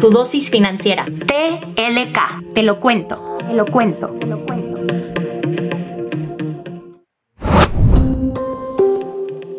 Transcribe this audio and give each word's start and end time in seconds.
Tu 0.00 0.10
dosis 0.10 0.48
financiera. 0.48 1.04
TLK. 1.06 2.54
Te 2.54 2.62
lo 2.62 2.78
cuento. 2.78 3.38
Te 3.46 3.52
lo 3.52 3.66
cuento. 3.66 4.06
Te 4.20 4.26
lo 4.26 4.46
cuento. 4.46 4.80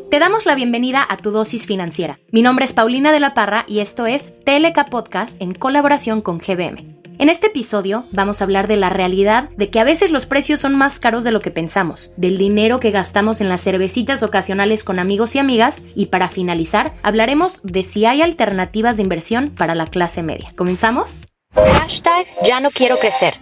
Te 0.10 0.20
damos 0.20 0.46
la 0.46 0.56
bienvenida 0.56 1.06
a 1.08 1.18
tu 1.18 1.32
dosis 1.32 1.68
financiera. 1.68 2.20
Mi 2.32 2.42
nombre 2.42 2.64
es 2.64 2.74
Paulina 2.74 3.12
de 3.12 3.20
la 3.20 3.34
Parra 3.34 3.66
y 3.68 3.80
esto 3.80 4.08
es 4.08 4.32
TLK 4.46 4.90
Podcast 4.90 5.40
en 5.42 5.54
colaboración 5.54 6.22
con 6.22 6.38
GBM. 6.40 6.99
En 7.20 7.28
este 7.28 7.48
episodio 7.48 8.06
vamos 8.14 8.40
a 8.40 8.46
hablar 8.46 8.70
de 8.70 8.78
la 8.78 8.88
realidad 8.88 9.50
de 9.58 9.70
que 9.70 9.82
a 9.82 9.84
veces 9.84 10.10
los 10.10 10.26
precios 10.26 10.62
son 10.62 10.74
más 10.74 11.00
caros 11.00 11.26
de 11.26 11.34
lo 11.34 11.42
que 11.42 11.52
pensamos, 11.52 12.14
del 12.16 12.38
dinero 12.38 12.80
que 12.80 12.92
gastamos 12.92 13.42
en 13.42 13.50
las 13.50 13.62
cervecitas 13.62 14.24
ocasionales 14.24 14.86
con 14.86 15.00
amigos 15.00 15.36
y 15.36 15.40
amigas 15.40 15.84
y 15.96 16.06
para 16.06 16.30
finalizar 16.30 16.94
hablaremos 17.04 17.62
de 17.64 17.84
si 17.84 18.06
hay 18.06 18.22
alternativas 18.22 18.96
de 18.96 19.04
inversión 19.04 19.50
para 19.50 19.76
la 19.76 19.86
clase 19.86 20.24
media. 20.24 20.54
¿Comenzamos? 20.56 21.28
Hashtag 21.56 22.26
ya 22.46 22.62
no 22.62 22.72
quiero 22.72 22.98
crecer. 23.00 23.34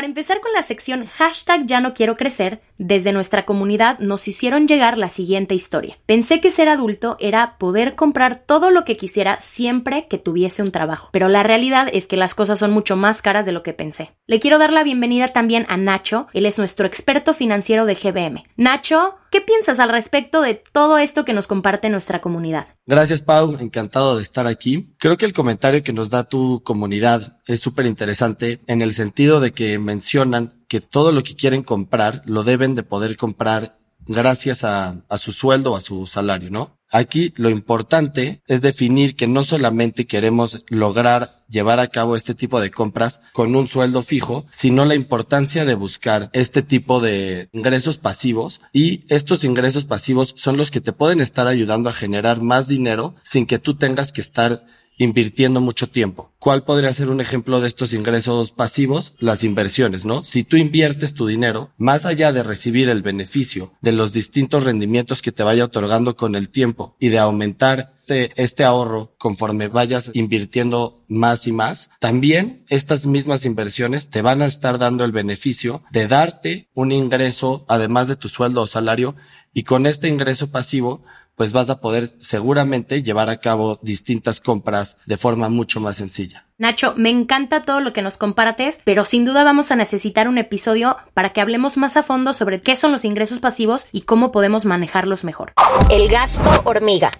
Para 0.00 0.08
empezar 0.08 0.40
con 0.40 0.54
la 0.54 0.62
sección 0.62 1.04
hashtag 1.04 1.66
ya 1.66 1.82
no 1.82 1.92
quiero 1.92 2.16
crecer, 2.16 2.62
desde 2.78 3.12
nuestra 3.12 3.44
comunidad 3.44 3.98
nos 3.98 4.28
hicieron 4.28 4.66
llegar 4.66 4.96
la 4.96 5.10
siguiente 5.10 5.54
historia. 5.54 5.98
Pensé 6.06 6.40
que 6.40 6.50
ser 6.50 6.70
adulto 6.70 7.18
era 7.20 7.58
poder 7.58 7.96
comprar 7.96 8.36
todo 8.36 8.70
lo 8.70 8.86
que 8.86 8.96
quisiera 8.96 9.38
siempre 9.42 10.06
que 10.08 10.16
tuviese 10.16 10.62
un 10.62 10.72
trabajo, 10.72 11.10
pero 11.12 11.28
la 11.28 11.42
realidad 11.42 11.90
es 11.92 12.06
que 12.06 12.16
las 12.16 12.34
cosas 12.34 12.58
son 12.58 12.70
mucho 12.70 12.96
más 12.96 13.20
caras 13.20 13.44
de 13.44 13.52
lo 13.52 13.62
que 13.62 13.74
pensé. 13.74 14.12
Le 14.26 14.40
quiero 14.40 14.56
dar 14.56 14.72
la 14.72 14.84
bienvenida 14.84 15.28
también 15.28 15.66
a 15.68 15.76
Nacho, 15.76 16.28
él 16.32 16.46
es 16.46 16.56
nuestro 16.56 16.86
experto 16.86 17.34
financiero 17.34 17.84
de 17.84 17.94
GBM. 17.94 18.44
Nacho, 18.56 19.16
¿qué 19.30 19.40
piensas 19.40 19.78
al 19.78 19.88
respecto 19.88 20.42
de 20.42 20.54
todo 20.54 20.98
esto 20.98 21.24
que 21.24 21.32
nos 21.32 21.46
comparte 21.46 21.88
nuestra 21.88 22.20
comunidad? 22.20 22.68
Gracias, 22.86 23.22
Pau. 23.22 23.56
Encantado 23.60 24.16
de 24.16 24.22
estar 24.22 24.46
aquí. 24.46 24.94
Creo 24.98 25.16
que 25.16 25.26
el 25.26 25.32
comentario 25.32 25.82
que 25.82 25.92
nos 25.92 26.10
da 26.10 26.24
tu 26.24 26.62
comunidad 26.62 27.38
es 27.46 27.60
súper 27.60 27.86
interesante 27.86 28.60
en 28.66 28.82
el 28.82 28.92
sentido 28.92 29.40
de 29.40 29.52
que 29.52 29.78
mencionan 29.78 30.64
que 30.68 30.80
todo 30.80 31.12
lo 31.12 31.22
que 31.22 31.36
quieren 31.36 31.62
comprar 31.62 32.22
lo 32.26 32.42
deben 32.42 32.74
de 32.74 32.82
poder 32.82 33.16
comprar 33.16 33.78
gracias 34.06 34.64
a, 34.64 35.02
a 35.08 35.18
su 35.18 35.32
sueldo 35.32 35.76
a 35.76 35.80
su 35.80 36.06
salario, 36.06 36.50
¿no? 36.50 36.79
Aquí 36.90 37.32
lo 37.36 37.50
importante 37.50 38.42
es 38.46 38.62
definir 38.62 39.14
que 39.14 39.28
no 39.28 39.44
solamente 39.44 40.06
queremos 40.06 40.64
lograr 40.68 41.30
llevar 41.48 41.80
a 41.80 41.88
cabo 41.88 42.16
este 42.16 42.34
tipo 42.34 42.60
de 42.60 42.70
compras 42.70 43.20
con 43.32 43.54
un 43.54 43.68
sueldo 43.68 44.02
fijo, 44.02 44.46
sino 44.50 44.84
la 44.84 44.94
importancia 44.94 45.64
de 45.64 45.74
buscar 45.74 46.30
este 46.32 46.62
tipo 46.62 47.00
de 47.00 47.48
ingresos 47.52 47.98
pasivos. 47.98 48.60
Y 48.72 49.04
estos 49.08 49.44
ingresos 49.44 49.84
pasivos 49.84 50.34
son 50.36 50.56
los 50.56 50.70
que 50.70 50.80
te 50.80 50.92
pueden 50.92 51.20
estar 51.20 51.46
ayudando 51.46 51.90
a 51.90 51.94
generar 51.94 52.40
más 52.40 52.66
dinero 52.66 53.14
sin 53.22 53.46
que 53.46 53.58
tú 53.58 53.74
tengas 53.74 54.12
que 54.12 54.20
estar 54.20 54.64
invirtiendo 55.00 55.62
mucho 55.62 55.88
tiempo. 55.88 56.30
¿Cuál 56.38 56.64
podría 56.64 56.92
ser 56.92 57.08
un 57.08 57.22
ejemplo 57.22 57.60
de 57.60 57.68
estos 57.68 57.94
ingresos 57.94 58.52
pasivos? 58.52 59.14
Las 59.18 59.44
inversiones, 59.44 60.04
¿no? 60.04 60.24
Si 60.24 60.44
tú 60.44 60.58
inviertes 60.58 61.14
tu 61.14 61.26
dinero, 61.26 61.70
más 61.78 62.04
allá 62.04 62.34
de 62.34 62.42
recibir 62.42 62.90
el 62.90 63.00
beneficio 63.00 63.72
de 63.80 63.92
los 63.92 64.12
distintos 64.12 64.64
rendimientos 64.64 65.22
que 65.22 65.32
te 65.32 65.42
vaya 65.42 65.64
otorgando 65.64 66.16
con 66.16 66.34
el 66.34 66.50
tiempo 66.50 66.96
y 67.00 67.08
de 67.08 67.18
aumentar 67.18 67.94
este, 68.10 68.32
este 68.42 68.64
ahorro 68.64 69.14
conforme 69.16 69.68
vayas 69.68 70.10
invirtiendo 70.12 71.02
más 71.08 71.46
y 71.46 71.52
más, 71.52 71.90
también 71.98 72.64
estas 72.68 73.06
mismas 73.06 73.46
inversiones 73.46 74.10
te 74.10 74.20
van 74.20 74.42
a 74.42 74.46
estar 74.46 74.78
dando 74.78 75.04
el 75.04 75.12
beneficio 75.12 75.82
de 75.92 76.08
darte 76.08 76.68
un 76.74 76.92
ingreso 76.92 77.64
además 77.68 78.08
de 78.08 78.16
tu 78.16 78.28
sueldo 78.28 78.62
o 78.62 78.66
salario 78.66 79.14
y 79.54 79.62
con 79.62 79.86
este 79.86 80.08
ingreso 80.08 80.50
pasivo 80.50 81.04
pues 81.40 81.54
vas 81.54 81.70
a 81.70 81.80
poder 81.80 82.10
seguramente 82.18 83.02
llevar 83.02 83.30
a 83.30 83.40
cabo 83.40 83.78
distintas 83.80 84.40
compras 84.40 84.98
de 85.06 85.16
forma 85.16 85.48
mucho 85.48 85.80
más 85.80 85.96
sencilla. 85.96 86.44
Nacho, 86.58 86.92
me 86.98 87.08
encanta 87.08 87.62
todo 87.62 87.80
lo 87.80 87.94
que 87.94 88.02
nos 88.02 88.18
compartes, 88.18 88.80
pero 88.84 89.06
sin 89.06 89.24
duda 89.24 89.42
vamos 89.42 89.70
a 89.70 89.76
necesitar 89.76 90.28
un 90.28 90.36
episodio 90.36 90.98
para 91.14 91.30
que 91.30 91.40
hablemos 91.40 91.78
más 91.78 91.96
a 91.96 92.02
fondo 92.02 92.34
sobre 92.34 92.60
qué 92.60 92.76
son 92.76 92.92
los 92.92 93.06
ingresos 93.06 93.38
pasivos 93.38 93.86
y 93.90 94.02
cómo 94.02 94.32
podemos 94.32 94.66
manejarlos 94.66 95.24
mejor. 95.24 95.54
El 95.88 96.10
gasto 96.10 96.60
hormiga. 96.64 97.10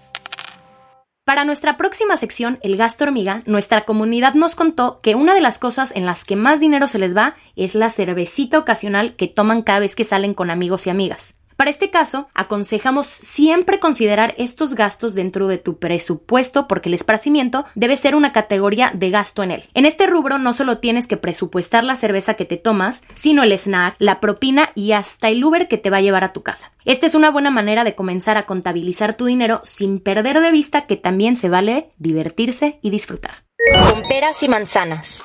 Para 1.24 1.46
nuestra 1.46 1.78
próxima 1.78 2.18
sección, 2.18 2.58
el 2.60 2.76
gasto 2.76 3.04
hormiga, 3.04 3.42
nuestra 3.46 3.86
comunidad 3.86 4.34
nos 4.34 4.54
contó 4.54 4.98
que 5.02 5.14
una 5.14 5.32
de 5.32 5.40
las 5.40 5.58
cosas 5.58 5.96
en 5.96 6.04
las 6.04 6.26
que 6.26 6.36
más 6.36 6.60
dinero 6.60 6.88
se 6.88 6.98
les 6.98 7.16
va 7.16 7.36
es 7.56 7.74
la 7.74 7.88
cervecita 7.88 8.58
ocasional 8.58 9.16
que 9.16 9.28
toman 9.28 9.62
cada 9.62 9.80
vez 9.80 9.96
que 9.96 10.04
salen 10.04 10.34
con 10.34 10.50
amigos 10.50 10.86
y 10.86 10.90
amigas. 10.90 11.39
Para 11.60 11.72
este 11.72 11.90
caso, 11.90 12.26
aconsejamos 12.32 13.06
siempre 13.06 13.80
considerar 13.80 14.34
estos 14.38 14.72
gastos 14.72 15.14
dentro 15.14 15.46
de 15.46 15.58
tu 15.58 15.78
presupuesto 15.78 16.66
porque 16.66 16.88
el 16.88 16.94
esparcimiento 16.94 17.66
debe 17.74 17.98
ser 17.98 18.14
una 18.14 18.32
categoría 18.32 18.92
de 18.94 19.10
gasto 19.10 19.42
en 19.42 19.50
él. 19.50 19.64
En 19.74 19.84
este 19.84 20.06
rubro 20.06 20.38
no 20.38 20.54
solo 20.54 20.78
tienes 20.78 21.06
que 21.06 21.18
presupuestar 21.18 21.84
la 21.84 21.96
cerveza 21.96 22.32
que 22.32 22.46
te 22.46 22.56
tomas, 22.56 23.02
sino 23.12 23.42
el 23.42 23.52
snack, 23.52 23.96
la 23.98 24.20
propina 24.20 24.70
y 24.74 24.92
hasta 24.92 25.28
el 25.28 25.44
Uber 25.44 25.68
que 25.68 25.76
te 25.76 25.90
va 25.90 25.98
a 25.98 26.00
llevar 26.00 26.24
a 26.24 26.32
tu 26.32 26.42
casa. 26.42 26.72
Esta 26.86 27.04
es 27.04 27.14
una 27.14 27.30
buena 27.30 27.50
manera 27.50 27.84
de 27.84 27.94
comenzar 27.94 28.38
a 28.38 28.46
contabilizar 28.46 29.12
tu 29.12 29.26
dinero 29.26 29.60
sin 29.64 30.00
perder 30.00 30.40
de 30.40 30.52
vista 30.52 30.86
que 30.86 30.96
también 30.96 31.36
se 31.36 31.50
vale 31.50 31.90
divertirse 31.98 32.78
y 32.80 32.88
disfrutar. 32.88 33.44
Con 33.90 34.08
peras 34.08 34.42
y 34.42 34.48
manzanas. 34.48 35.22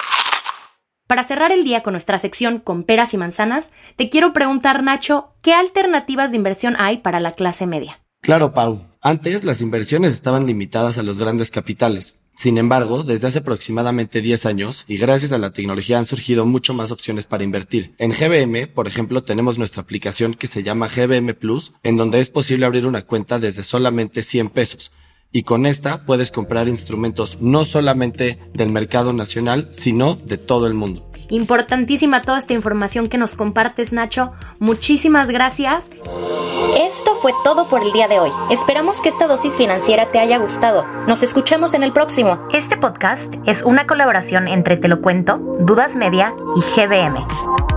Para 1.07 1.23
cerrar 1.23 1.51
el 1.51 1.63
día 1.63 1.83
con 1.83 1.93
nuestra 1.93 2.17
sección 2.17 2.57
con 2.57 2.83
peras 2.83 3.13
y 3.13 3.17
manzanas, 3.17 3.69
te 3.95 4.09
quiero 4.09 4.33
preguntar, 4.33 4.81
Nacho, 4.81 5.35
¿qué 5.43 5.53
alternativas 5.53 6.31
de 6.31 6.37
inversión 6.37 6.75
hay 6.79 6.97
para 6.97 7.19
la 7.19 7.29
clase 7.29 7.67
media? 7.67 8.01
Claro, 8.21 8.55
Pau. 8.55 8.87
Antes 9.01 9.43
las 9.43 9.61
inversiones 9.61 10.13
estaban 10.13 10.47
limitadas 10.47 10.97
a 10.97 11.03
los 11.03 11.19
grandes 11.19 11.51
capitales. 11.51 12.21
Sin 12.35 12.57
embargo, 12.57 13.03
desde 13.03 13.27
hace 13.27 13.39
aproximadamente 13.39 14.19
10 14.19 14.47
años 14.47 14.83
y 14.87 14.97
gracias 14.97 15.31
a 15.31 15.37
la 15.37 15.51
tecnología 15.51 15.99
han 15.99 16.07
surgido 16.07 16.47
mucho 16.47 16.73
más 16.73 16.89
opciones 16.89 17.27
para 17.27 17.43
invertir. 17.43 17.93
En 17.99 18.09
GBM, 18.09 18.67
por 18.73 18.87
ejemplo, 18.87 19.23
tenemos 19.23 19.59
nuestra 19.59 19.83
aplicación 19.83 20.33
que 20.33 20.47
se 20.47 20.63
llama 20.63 20.89
GBM 20.89 21.35
Plus, 21.35 21.73
en 21.83 21.97
donde 21.97 22.19
es 22.19 22.31
posible 22.31 22.65
abrir 22.65 22.87
una 22.87 23.05
cuenta 23.05 23.37
desde 23.37 23.61
solamente 23.61 24.23
100 24.23 24.49
pesos 24.49 24.91
y 25.35 25.43
con 25.43 25.65
esta 25.65 25.97
puedes 26.05 26.31
comprar 26.31 26.69
instrumentos 26.69 27.41
no 27.41 27.65
solamente 27.65 28.39
del 28.53 28.69
mercado 28.69 29.11
nacional, 29.11 29.67
sino 29.71 30.15
de 30.15 30.37
todo 30.37 30.65
el 30.65 30.73
mundo. 30.73 31.11
Importantísima 31.27 32.21
toda 32.21 32.39
esta 32.39 32.53
información 32.53 33.09
que 33.09 33.17
nos 33.17 33.35
compartes, 33.35 33.91
Nacho. 33.91 34.31
Muchísimas 34.59 35.29
gracias. 35.29 35.91
Esto 36.79 37.17
fue 37.21 37.33
todo 37.43 37.67
por 37.67 37.83
el 37.83 37.91
día 37.91 38.07
de 38.07 38.17
hoy. 38.17 38.31
Esperamos 38.49 39.01
que 39.01 39.09
esta 39.09 39.27
dosis 39.27 39.51
financiera 39.55 40.09
te 40.09 40.19
haya 40.19 40.37
gustado. 40.37 40.85
Nos 41.05 41.21
escuchamos 41.21 41.73
en 41.73 41.83
el 41.83 41.91
próximo. 41.91 42.39
Este 42.53 42.77
podcast 42.77 43.33
es 43.45 43.61
una 43.61 43.87
colaboración 43.87 44.47
entre 44.47 44.77
Te 44.77 44.87
lo 44.87 45.01
cuento, 45.01 45.37
Dudas 45.59 45.97
Media 45.97 46.33
y 46.55 46.61
GBM. 46.61 47.74